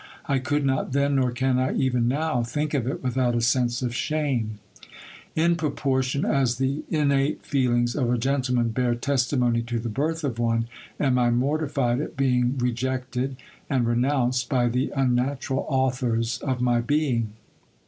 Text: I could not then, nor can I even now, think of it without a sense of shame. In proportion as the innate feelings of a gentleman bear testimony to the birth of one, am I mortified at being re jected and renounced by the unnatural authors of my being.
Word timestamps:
I 0.25 0.39
could 0.39 0.65
not 0.65 0.93
then, 0.93 1.17
nor 1.17 1.29
can 1.29 1.59
I 1.59 1.75
even 1.75 2.07
now, 2.07 2.41
think 2.41 2.73
of 2.73 2.87
it 2.87 3.03
without 3.03 3.35
a 3.35 3.39
sense 3.41 3.83
of 3.83 3.93
shame. 3.93 4.57
In 5.35 5.55
proportion 5.55 6.25
as 6.25 6.57
the 6.57 6.81
innate 6.89 7.45
feelings 7.45 7.93
of 7.95 8.09
a 8.09 8.17
gentleman 8.17 8.69
bear 8.69 8.95
testimony 8.95 9.61
to 9.61 9.77
the 9.77 9.89
birth 9.89 10.23
of 10.23 10.39
one, 10.39 10.65
am 10.99 11.19
I 11.19 11.29
mortified 11.29 12.01
at 12.01 12.17
being 12.17 12.57
re 12.57 12.73
jected 12.73 13.35
and 13.69 13.85
renounced 13.85 14.49
by 14.49 14.69
the 14.69 14.91
unnatural 14.95 15.67
authors 15.69 16.39
of 16.39 16.61
my 16.61 16.79
being. 16.81 17.33